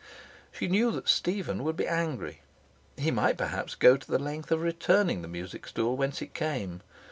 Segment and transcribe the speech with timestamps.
[0.51, 2.41] She knew that Stephen would be angry.
[2.97, 6.81] He might perhaps go to the length of returning the music stool whence it came.